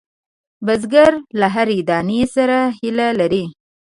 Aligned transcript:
بزګر 0.65 1.13
له 1.39 1.47
هرې 1.55 1.79
دانې 1.89 2.21
سره 2.35 2.57
هیله 2.77 3.07
لري 3.19 3.43